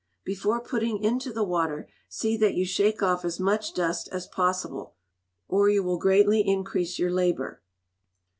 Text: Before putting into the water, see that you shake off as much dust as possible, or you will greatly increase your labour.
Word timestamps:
Before 0.23 0.59
putting 0.59 1.03
into 1.03 1.31
the 1.31 1.43
water, 1.43 1.87
see 2.09 2.35
that 2.37 2.55
you 2.55 2.65
shake 2.65 3.03
off 3.03 3.23
as 3.23 3.39
much 3.39 3.75
dust 3.75 4.09
as 4.11 4.25
possible, 4.25 4.95
or 5.47 5.69
you 5.69 5.83
will 5.83 5.99
greatly 5.99 6.39
increase 6.41 6.97
your 6.97 7.11
labour. 7.11 7.61